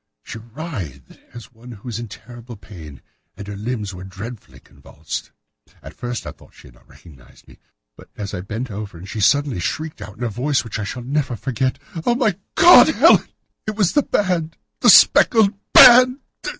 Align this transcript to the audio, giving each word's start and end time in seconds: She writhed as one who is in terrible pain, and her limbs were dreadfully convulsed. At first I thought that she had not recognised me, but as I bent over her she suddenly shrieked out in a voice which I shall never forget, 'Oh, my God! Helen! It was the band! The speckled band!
She 0.23 0.39
writhed 0.39 1.19
as 1.31 1.51
one 1.53 1.71
who 1.73 1.87
is 1.89 1.99
in 1.99 2.07
terrible 2.07 2.55
pain, 2.55 3.03
and 3.37 3.45
her 3.47 3.55
limbs 3.55 3.93
were 3.93 4.03
dreadfully 4.03 4.59
convulsed. 4.59 5.29
At 5.83 5.93
first 5.93 6.25
I 6.25 6.31
thought 6.31 6.53
that 6.53 6.55
she 6.55 6.69
had 6.69 6.73
not 6.73 6.89
recognised 6.89 7.47
me, 7.47 7.59
but 7.95 8.09
as 8.17 8.33
I 8.33 8.41
bent 8.41 8.71
over 8.71 8.99
her 8.99 9.05
she 9.05 9.19
suddenly 9.19 9.59
shrieked 9.59 10.01
out 10.01 10.17
in 10.17 10.23
a 10.23 10.27
voice 10.29 10.63
which 10.63 10.79
I 10.79 10.85
shall 10.85 11.03
never 11.03 11.35
forget, 11.35 11.77
'Oh, 12.03 12.15
my 12.15 12.35
God! 12.55 12.87
Helen! 12.87 13.27
It 13.67 13.75
was 13.75 13.93
the 13.93 14.01
band! 14.01 14.57
The 14.79 14.89
speckled 14.89 15.53
band! 15.71 16.17